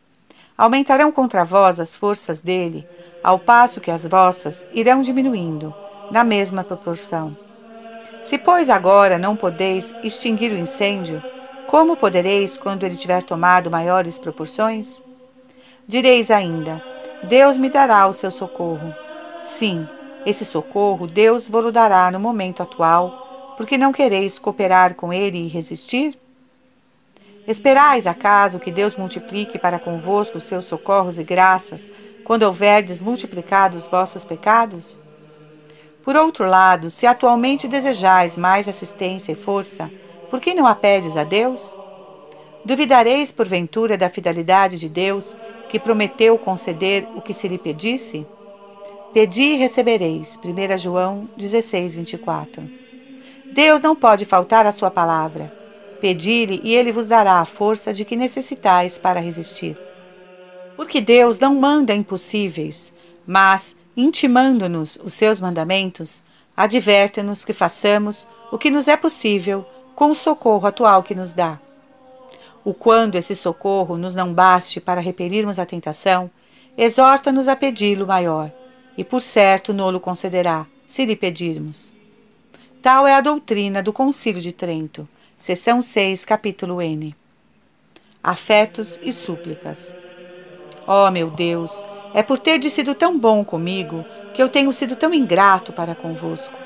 [0.57, 2.85] Aumentarão contra vós as forças dele,
[3.23, 5.73] ao passo que as vossas irão diminuindo,
[6.11, 7.35] na mesma proporção.
[8.23, 11.23] Se, pois, agora não podeis extinguir o incêndio,
[11.67, 15.01] como podereis quando ele tiver tomado maiores proporções?
[15.87, 16.83] Direis ainda:
[17.23, 18.93] Deus me dará o seu socorro.
[19.43, 19.87] Sim,
[20.25, 25.47] esse socorro Deus vos dará no momento atual, porque não quereis cooperar com ele e
[25.47, 26.17] resistir?
[27.47, 31.87] Esperais, acaso, que Deus multiplique para convosco os seus socorros e graças,
[32.23, 34.97] quando houverdes multiplicado os vossos pecados?
[36.03, 39.91] Por outro lado, se atualmente desejais mais assistência e força,
[40.29, 41.75] por que não a pedes a Deus?
[42.63, 45.37] Duvidareis, porventura, da fidelidade de Deus,
[45.69, 48.25] que prometeu conceder o que se lhe pedisse?
[49.13, 50.39] Pedi e recebereis.
[50.43, 52.67] 1 João 16, 24.
[53.53, 55.64] Deus não pode faltar à sua palavra.
[56.05, 59.75] Pedi-lhe e ele vos dará a força de que necessitais para resistir.
[60.75, 62.93] Porque Deus não manda impossíveis,
[63.25, 66.21] mas, intimando-nos os seus mandamentos,
[66.55, 69.65] adverte-nos que façamos o que nos é possível
[69.95, 71.59] com o socorro atual que nos dá.
[72.63, 76.29] O quando esse socorro nos não baste para repelirmos a tentação,
[76.77, 78.51] exorta-nos a pedi-lo maior,
[78.95, 81.91] e por certo nolo concederá, se lhe pedirmos.
[82.79, 87.15] Tal é a doutrina do Concílio de Trento, seção 6, capítulo N.
[88.23, 89.93] Afetos e súplicas.
[90.87, 94.95] Ó oh, meu Deus, é por ter sido tão bom comigo que eu tenho sido
[94.95, 96.57] tão ingrato para convosco.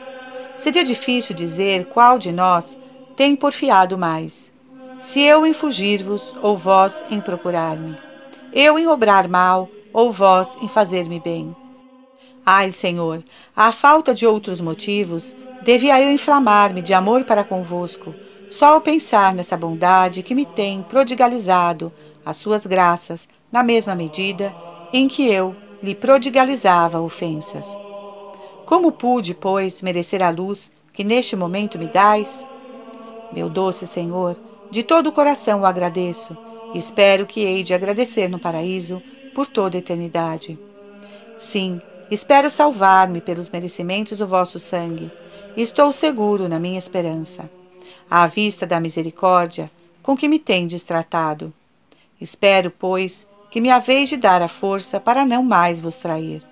[0.56, 2.78] Seria difícil dizer qual de nós
[3.16, 4.52] tem porfiado mais.
[5.00, 7.98] Se eu em fugir-vos, ou vós em procurar-me.
[8.54, 11.56] Eu em obrar mal, ou vós em fazer-me bem.
[12.46, 13.24] Ai, Senhor,
[13.56, 18.14] à falta de outros motivos, devia eu inflamar-me de amor para convosco,
[18.50, 21.92] só ao pensar nessa bondade que me tem prodigalizado
[22.26, 24.54] as suas graças, na mesma medida
[24.94, 27.78] em que eu lhe prodigalizava ofensas.
[28.66, 32.46] Como pude, pois, merecer a luz que neste momento me dais?
[33.32, 34.38] Meu doce Senhor,
[34.72, 36.38] De todo o coração o agradeço
[36.76, 39.02] e espero que hei de agradecer no paraíso
[39.34, 40.60] por toda a eternidade.
[41.38, 41.82] Sim,
[42.12, 45.12] espero salvar-me pelos merecimentos do vosso sangue
[45.58, 47.50] e estou seguro na minha esperança,
[48.10, 49.69] à vista da misericórdia
[50.02, 51.54] com que me tendes tratado.
[52.19, 56.43] Espero, pois, que me haveis de dar a força para não mais vos trair.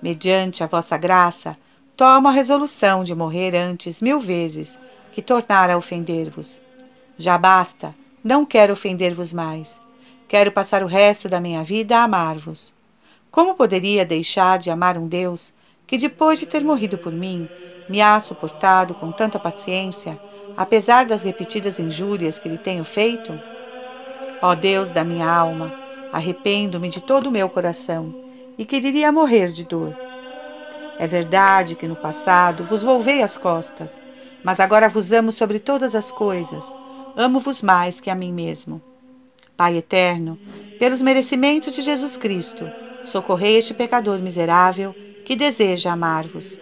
[0.00, 1.56] Mediante a vossa graça,
[1.96, 4.78] tomo a resolução de morrer antes mil vezes
[5.12, 6.60] que tornar a ofender-vos
[7.22, 7.94] já basta,
[8.24, 9.80] não quero ofender-vos mais.
[10.26, 12.74] Quero passar o resto da minha vida a amar-vos.
[13.30, 15.52] Como poderia deixar de amar um Deus
[15.86, 17.48] que, depois de ter morrido por mim,
[17.88, 20.18] me há suportado com tanta paciência,
[20.56, 23.38] apesar das repetidas injúrias que lhe tenho feito?
[24.40, 25.74] Ó Deus da minha alma,
[26.12, 28.14] arrependo-me de todo o meu coração
[28.58, 29.96] e quereria morrer de dor.
[30.98, 34.00] É verdade que no passado vos volvei as costas,
[34.44, 36.76] mas agora vos amo sobre todas as coisas
[37.16, 38.80] amo-vos mais que a mim mesmo.
[39.56, 40.38] Pai eterno,
[40.78, 42.70] pelos merecimentos de Jesus Cristo,
[43.04, 46.58] socorrei este pecador miserável que deseja amar-vos.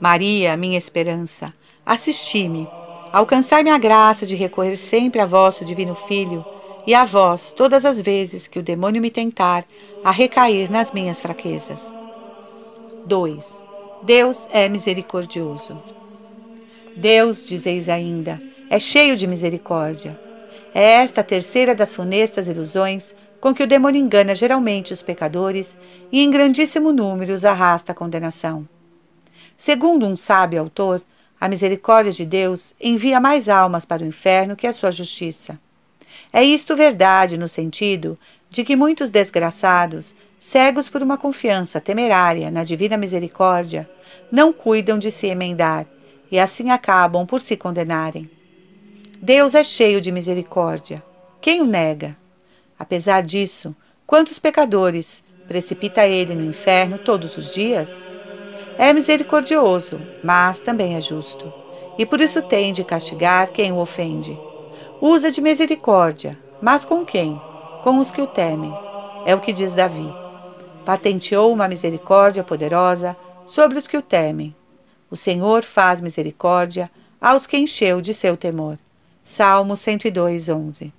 [0.00, 2.68] Maria, minha esperança, assisti-me,
[3.12, 6.44] alcançai-me a graça de recorrer sempre a vosso divino Filho
[6.86, 9.64] e a vós todas as vezes que o demônio me tentar
[10.02, 11.92] a recair nas minhas fraquezas.
[13.06, 13.64] 2.
[14.02, 15.80] Deus é misericordioso.
[16.96, 20.18] Deus, dizeis ainda, é cheio de misericórdia.
[20.74, 25.76] É esta a terceira das funestas ilusões com que o demônio engana geralmente os pecadores
[26.10, 28.66] e em grandíssimo número os arrasta à condenação.
[29.56, 31.02] Segundo um sábio autor,
[31.44, 35.60] a misericórdia de Deus envia mais almas para o inferno que a sua justiça.
[36.32, 42.64] É isto verdade no sentido de que muitos desgraçados, cegos por uma confiança temerária na
[42.64, 43.86] divina misericórdia,
[44.32, 45.84] não cuidam de se emendar
[46.32, 48.30] e assim acabam por se condenarem.
[49.20, 51.04] Deus é cheio de misericórdia.
[51.42, 52.16] Quem o nega?
[52.78, 53.76] Apesar disso,
[54.06, 58.02] quantos pecadores precipita ele no inferno todos os dias?
[58.76, 61.52] É misericordioso, mas também é justo,
[61.96, 64.38] e por isso tem de castigar quem o ofende.
[65.00, 67.40] Usa de misericórdia, mas com quem?
[67.82, 68.74] Com os que o temem.
[69.26, 70.12] É o que diz Davi.
[70.84, 74.54] Patenteou uma misericórdia poderosa sobre os que o temem.
[75.10, 78.78] O Senhor faz misericórdia aos que encheu de seu temor.
[79.22, 80.92] Salmo 102, 11.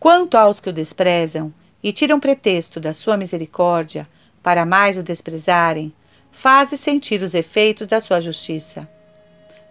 [0.00, 1.52] Quanto aos que o desprezam
[1.82, 4.08] e tiram pretexto da sua misericórdia
[4.42, 5.92] para mais o desprezarem,
[6.30, 8.88] faze sentir os efeitos da sua justiça.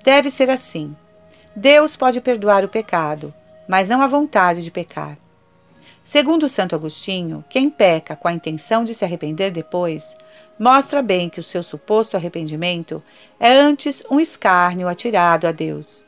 [0.04, 0.96] Deve ser assim.
[1.56, 3.34] Deus pode perdoar o pecado,
[3.68, 5.18] mas não a vontade de pecar.
[6.04, 10.16] Segundo Santo Agostinho, quem peca com a intenção de se arrepender depois,
[10.58, 13.04] mostra bem que o seu suposto arrependimento
[13.40, 16.04] é antes um escárnio atirado a Deus.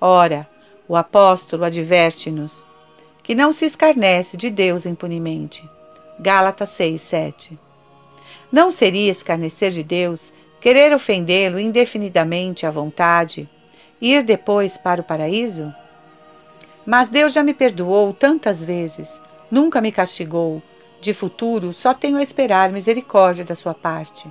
[0.00, 0.48] Ora,
[0.88, 2.66] o apóstolo adverte-nos
[3.22, 5.68] que não se escarnece de Deus impunemente.
[6.18, 7.58] Gálatas 6, 7.
[8.52, 13.48] Não seria escarnecer de Deus querer ofendê-lo indefinidamente à vontade
[14.00, 15.74] ir depois para o paraíso?
[16.84, 20.62] Mas Deus já me perdoou tantas vezes, nunca me castigou.
[21.00, 24.30] De futuro só tenho a esperar misericórdia da sua parte.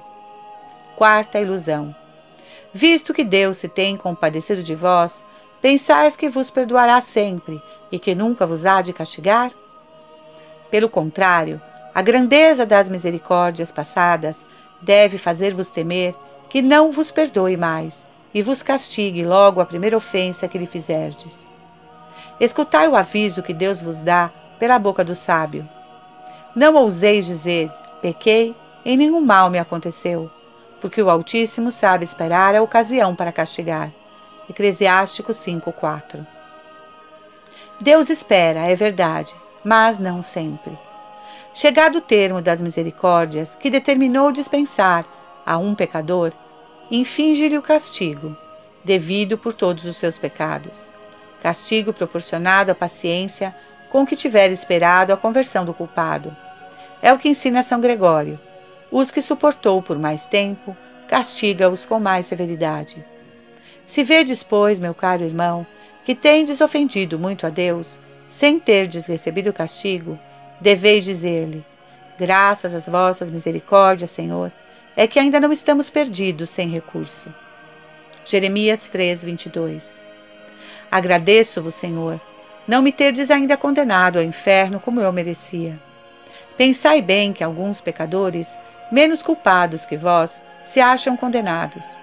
[0.95, 1.93] Quarta ilusão.
[2.73, 5.23] Visto que Deus se tem compadecido de vós,
[5.61, 9.51] Pensais que vos perdoará sempre e que nunca vos há de castigar?
[10.71, 11.61] Pelo contrário,
[11.93, 14.45] a grandeza das misericórdias passadas
[14.81, 16.15] deve fazer-vos temer
[16.49, 21.45] que não vos perdoe mais e vos castigue logo a primeira ofensa que lhe fizerdes.
[22.39, 25.67] Escutai o aviso que Deus vos dá pela boca do sábio.
[26.55, 30.29] Não ouseis dizer, pequei, e nenhum mal me aconteceu,
[30.79, 33.91] porque o Altíssimo sabe esperar a ocasião para castigar.
[34.49, 36.25] Eclesiástico 5:4.
[37.79, 40.77] Deus espera, é verdade, mas não sempre.
[41.53, 45.05] Chegado o termo das misericórdias que determinou dispensar
[45.45, 46.31] a um pecador,
[46.89, 48.37] inflige-lhe o castigo,
[48.85, 50.87] devido por todos os seus pecados.
[51.41, 53.53] Castigo proporcionado à paciência
[53.89, 56.35] com que tiver esperado a conversão do culpado.
[57.01, 58.39] É o que ensina São Gregório.
[58.89, 60.75] Os que suportou por mais tempo,
[61.07, 63.03] castiga-os com mais severidade.
[63.85, 65.67] Se vedes, pois, meu caro irmão,
[66.05, 67.99] que tendes ofendido muito a Deus,
[68.29, 70.17] sem terdes recebido castigo,
[70.61, 71.65] deveis dizer-lhe:
[72.17, 74.51] Graças às vossas misericórdias, Senhor,
[74.95, 77.33] é que ainda não estamos perdidos sem recurso.
[78.23, 79.99] Jeremias 3, 22.
[80.89, 82.21] Agradeço-vos, Senhor,
[82.67, 85.79] não me terdes ainda condenado ao inferno como eu merecia.
[86.55, 88.57] Pensai bem que alguns pecadores,
[88.91, 91.99] menos culpados que vós, se acham condenados.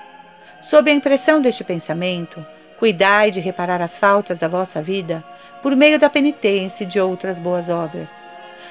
[0.61, 2.45] Sob a impressão deste pensamento,
[2.79, 5.25] Cuidai de reparar as faltas da vossa vida
[5.61, 8.13] por meio da penitência e de outras boas obras.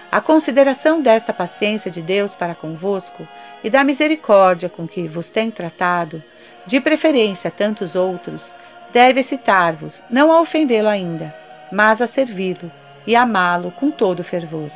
[0.10, 3.28] A consideração desta paciência de Deus para convosco
[3.62, 6.24] e da misericórdia com que vos tem tratado,
[6.66, 8.56] de preferência a tantos outros,
[8.94, 11.36] deve excitar-vos não a ofendê-lo ainda,
[11.72, 12.72] mas a servi-lo
[13.06, 14.72] e amá-lo com todo fervor.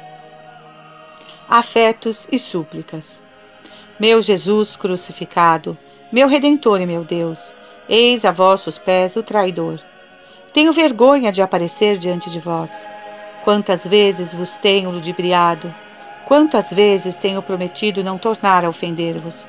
[1.47, 3.21] Afetos e súplicas.
[3.97, 5.77] Meu Jesus crucificado,
[6.11, 7.53] meu Redentor e meu Deus,
[7.87, 9.79] eis a vossos pés o traidor.
[10.53, 12.85] Tenho vergonha de aparecer diante de vós.
[13.43, 15.73] Quantas vezes vos tenho ludibriado,
[16.25, 19.47] quantas vezes tenho prometido não tornar a ofender-vos.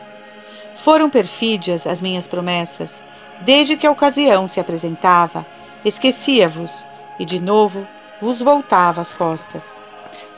[0.77, 3.03] Foram perfídias as minhas promessas,
[3.43, 5.47] desde que a ocasião se apresentava,
[5.85, 6.87] esquecia-vos
[7.19, 7.87] e de novo
[8.21, 9.79] vos voltava as costas.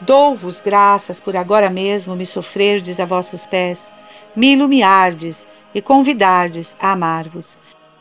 [0.00, 3.90] Dou-vos graças por agora mesmo me sofrerdes a vossos pés,
[4.34, 7.56] me ilumiardes e convidardes a amar-vos,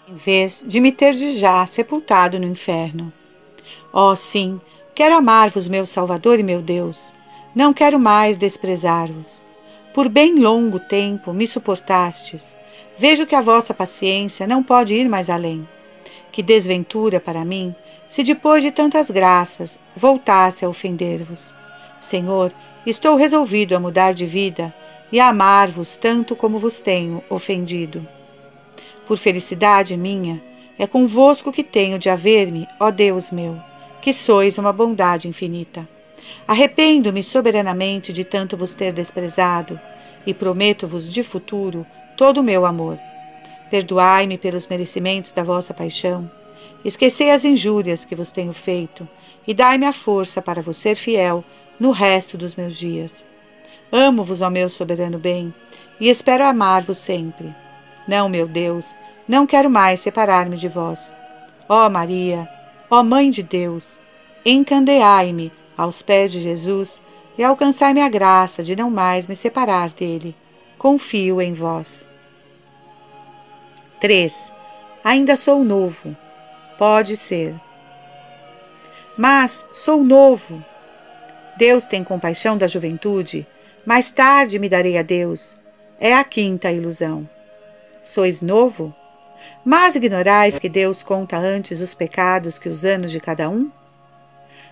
[0.08, 3.14] em vez de me terdes já sepultado no inferno.
[3.92, 4.60] Oh, sim,
[4.96, 7.14] quero amar-vos, meu Salvador e meu Deus.
[7.56, 9.44] Não quero mais desprezar-vos.
[9.94, 12.56] Por bem longo tempo me suportastes.
[12.98, 15.68] Vejo que a vossa paciência não pode ir mais além.
[16.32, 17.76] Que desventura para mim,
[18.08, 21.54] se depois de tantas graças voltasse a ofender-vos.
[22.00, 22.54] Senhor,
[22.86, 24.74] estou resolvido a mudar de vida
[25.12, 28.08] e a amar-vos tanto como vos tenho ofendido.
[29.06, 30.44] Por felicidade minha,
[30.78, 33.60] é convosco que tenho de haver-me, ó Deus meu,
[34.04, 35.88] que sois uma bondade infinita.
[36.46, 39.80] Arrependo-me soberanamente de tanto vos ter desprezado
[40.28, 41.88] e prometo-vos de futuro
[42.18, 43.00] todo o meu amor.
[43.72, 46.30] Perdoai-me pelos merecimentos da vossa paixão.
[46.84, 49.08] Esquecei as injúrias que vos tenho feito
[49.48, 51.42] e dai-me a força para vos ser fiel
[51.80, 53.24] no resto dos meus dias.
[53.90, 55.54] Amo-vos, ó meu soberano bem,
[55.98, 57.56] e espero amar-vos sempre.
[58.06, 61.14] Não, meu Deus, não quero mais separar-me de vós.
[61.70, 62.50] Ó Maria,
[62.94, 64.00] ó Mãe de Deus,
[64.46, 67.02] encandeai-me aos pés de Jesus
[67.36, 70.36] e alcançai-me a graça de não mais me separar dele.
[70.78, 72.06] Confio em vós.
[74.00, 74.54] 3.
[75.04, 76.16] Ainda sou novo.
[76.78, 77.60] Pode ser.
[79.18, 80.64] Mas sou novo.
[81.58, 83.48] Deus tem compaixão da juventude
[83.84, 85.58] mais tarde me darei a Deus.
[86.00, 87.28] É a quinta ilusão.
[88.04, 88.96] Sois novo?
[89.66, 93.72] Mas ignorais que Deus conta antes os pecados que os anos de cada um?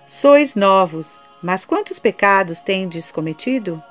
[0.05, 3.81] Sois novos, mas quantos pecados tendes cometido?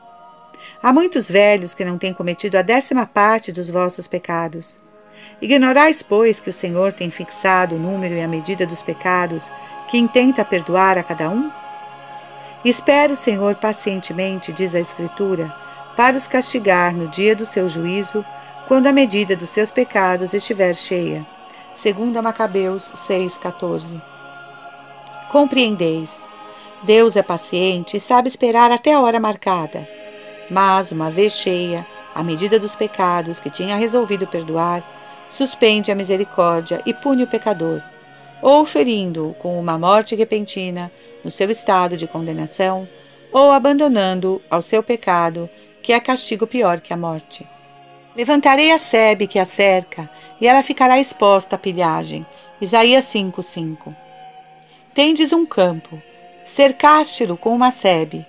[0.82, 4.78] Há muitos velhos que não têm cometido a décima parte dos vossos pecados.
[5.40, 9.50] Ignorais, pois, que o Senhor tem fixado o número e a medida dos pecados
[9.88, 11.50] que intenta perdoar a cada um?
[12.62, 15.54] Espera o Senhor pacientemente, diz a Escritura,
[15.96, 18.24] para os castigar no dia do seu juízo,
[18.70, 21.26] quando a medida dos seus pecados estiver cheia.
[21.74, 24.00] Segundo Macabeus 6,14
[25.28, 26.24] Compreendeis.
[26.84, 29.88] Deus é paciente e sabe esperar até a hora marcada.
[30.48, 34.84] Mas, uma vez cheia, a medida dos pecados que tinha resolvido perdoar,
[35.28, 37.82] suspende a misericórdia e pune o pecador,
[38.40, 40.92] ou ferindo-o com uma morte repentina,
[41.24, 42.88] no seu estado de condenação,
[43.32, 45.50] ou abandonando-o ao seu pecado,
[45.82, 47.44] que é castigo pior que a morte.
[48.20, 50.06] Levantarei a sebe que a cerca,
[50.38, 52.26] e ela ficará exposta à pilhagem.
[52.60, 53.96] Isaías 5:5.
[54.92, 55.98] Tendes um campo,
[56.44, 58.26] cercaste-lo com uma sebe.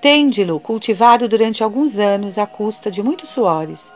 [0.00, 3.92] Tende-lo cultivado durante alguns anos à custa de muitos suores,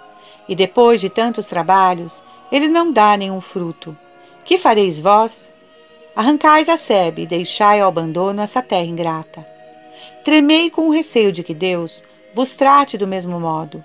[0.48, 3.98] e depois de tantos trabalhos, ele não dá nenhum fruto.
[4.44, 5.52] Que fareis vós?
[6.14, 9.44] Arrancais a sebe e deixai ao abandono essa terra ingrata.
[10.22, 13.82] Tremei com o receio de que Deus vos trate do mesmo modo.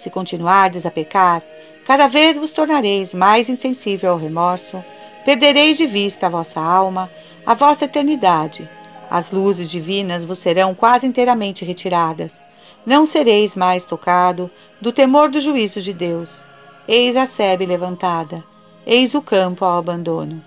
[0.00, 1.42] Se continuardes a pecar,
[1.84, 4.82] cada vez vos tornareis mais insensível ao remorso,
[5.26, 7.10] perdereis de vista a vossa alma,
[7.44, 8.66] a vossa eternidade.
[9.10, 12.42] As luzes divinas vos serão quase inteiramente retiradas.
[12.86, 16.46] Não sereis mais tocado do temor do juízo de Deus.
[16.88, 18.42] Eis a sebe levantada,
[18.86, 20.42] eis o campo ao abandono.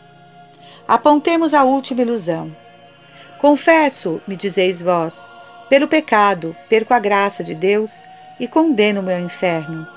[0.87, 2.51] Apontemos a última ilusão.
[3.37, 5.29] Confesso, me dizeis vós,
[5.69, 8.03] pelo pecado perco a graça de Deus
[8.39, 9.87] e condeno o meu inferno.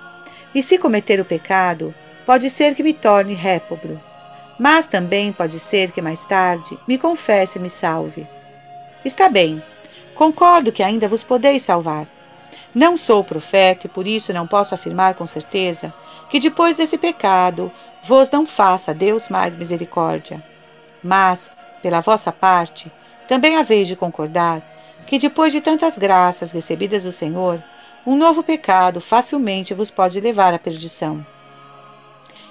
[0.54, 4.00] E se cometer o pecado, pode ser que me torne réprobro,
[4.58, 8.26] mas também pode ser que mais tarde me confesse e me salve.
[9.04, 9.62] Está bem,
[10.14, 12.06] concordo que ainda vos podeis salvar.
[12.74, 15.92] Não sou profeta e por isso não posso afirmar com certeza
[16.28, 17.70] que depois desse pecado
[18.02, 20.42] vos não faça Deus mais misericórdia.
[21.02, 21.50] Mas,
[21.82, 22.90] pela vossa parte,
[23.28, 24.62] também haveis de concordar
[25.06, 27.62] que, depois de tantas graças recebidas do Senhor,
[28.06, 31.26] um novo pecado facilmente vos pode levar à perdição.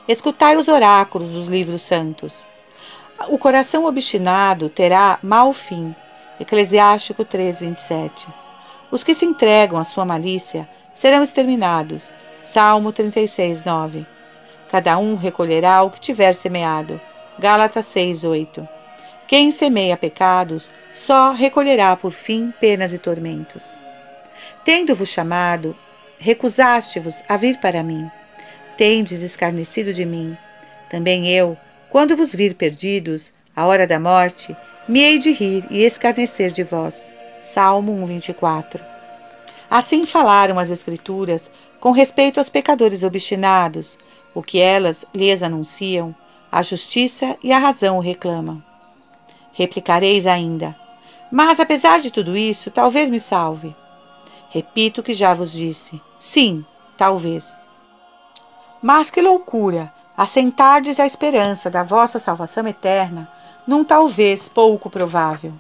[0.06, 2.46] escutai os oráculos dos livros santos.
[3.30, 5.96] O coração obstinado terá mau fim.
[6.38, 8.28] Eclesiástico 3:27.
[8.92, 12.14] Os que se entregam à sua malícia serão exterminados.
[12.42, 14.06] Salmo 36:9.
[14.70, 17.00] Cada um recolherá o que tiver semeado.
[17.40, 18.68] Gálatas 6:8.
[19.26, 23.85] Quem semeia pecados só recolherá por fim penas e tormentos.
[24.66, 25.78] Tendo-vos chamado,
[26.18, 28.10] recusaste-vos a vir para mim.
[28.76, 30.36] Tendes escarnecido de mim.
[30.90, 31.56] Também eu,
[31.88, 34.58] quando vos vir perdidos, à hora da morte,
[34.88, 37.12] me hei de rir e escarnecer de vós.
[37.44, 38.84] Salmo 124.
[39.70, 44.00] Assim falaram as Escrituras com respeito aos pecadores obstinados,
[44.34, 46.16] o que elas lhes anunciam,
[46.52, 48.64] a justiça e a razão o reclamam.
[49.54, 50.76] Replicareis ainda:
[51.32, 53.76] Mas apesar de tudo isso, talvez me salve.
[54.56, 57.60] Repito o que já vos disse: sim, talvez.
[58.82, 59.94] Mas que loucura!
[60.16, 63.30] Assentardes a esperança da vossa salvação eterna
[63.68, 65.52] num talvez pouco provável.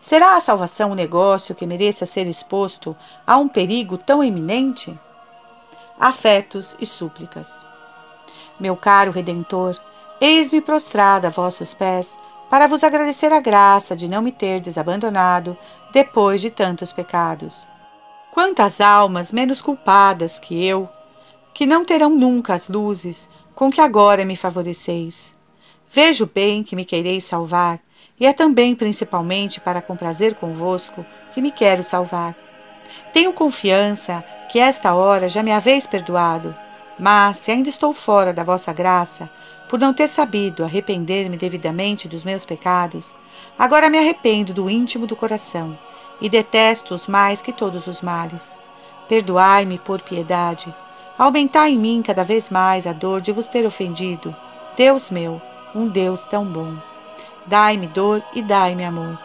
[0.00, 2.96] Será a salvação um negócio que mereça ser exposto
[3.26, 4.98] a um perigo tão iminente?
[6.00, 7.66] Afetos e súplicas.
[8.58, 9.78] Meu caro Redentor,
[10.22, 12.16] eis-me prostrada a vossos pés
[12.48, 15.54] para vos agradecer a graça de não me terdes abandonado
[15.92, 17.66] depois de tantos pecados.
[18.36, 20.86] Quantas almas menos culpadas que eu,
[21.54, 25.34] que não terão nunca as luzes com que agora me favoreceis.
[25.90, 27.80] Vejo bem que me quereis salvar,
[28.20, 32.36] e é também principalmente para comprazer convosco que me quero salvar.
[33.10, 34.22] Tenho confiança
[34.52, 36.54] que esta hora já me haveis perdoado,
[36.98, 39.30] mas se ainda estou fora da vossa graça,
[39.66, 43.14] por não ter sabido arrepender-me devidamente dos meus pecados,
[43.58, 45.78] agora me arrependo do íntimo do coração
[46.20, 48.54] e detesto-os mais que todos os males.
[49.08, 50.74] Perdoai-me por piedade.
[51.18, 54.34] Aumentai em mim cada vez mais a dor de vos ter ofendido.
[54.76, 55.40] Deus meu,
[55.74, 56.76] um Deus tão bom.
[57.46, 59.18] Dai-me dor e dai-me amor.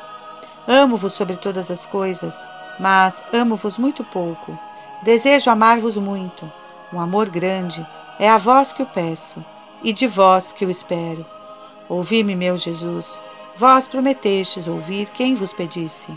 [0.67, 2.45] Amo-vos sobre todas as coisas,
[2.79, 4.57] mas amo-vos muito pouco.
[5.01, 6.51] Desejo amar-vos muito.
[6.93, 7.85] Um amor grande
[8.19, 9.43] é a vós que o peço
[9.83, 11.25] e de vós que o espero.
[11.89, 13.19] Ouvi-me, meu Jesus,
[13.55, 16.15] vós prometestes ouvir quem vos pedisse.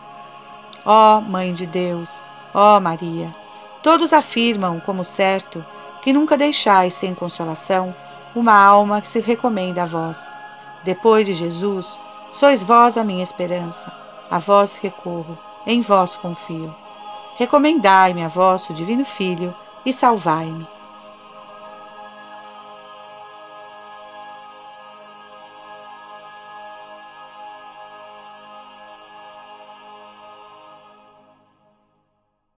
[0.85, 2.23] Ó Mãe de Deus,
[2.53, 3.35] ó Maria,
[3.83, 5.65] todos afirmam como certo
[6.03, 7.95] que nunca deixais sem consolação
[8.35, 10.31] uma alma que se recomenda a vós.
[10.83, 11.99] Depois de Jesus,
[12.31, 13.91] sois vós a minha esperança,
[14.31, 16.75] a vós recorro, em vós confio.
[17.37, 19.55] Recomendai-me a vosso divino Filho
[19.87, 20.74] e salvai-me.